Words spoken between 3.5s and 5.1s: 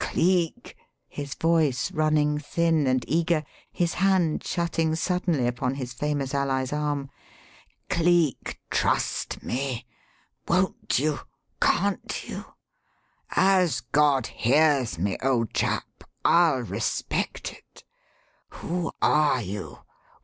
his hand shutting